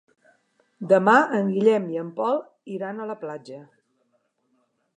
[0.91, 2.41] Demà en Guillem i en Pol
[2.79, 3.61] iran a la platja.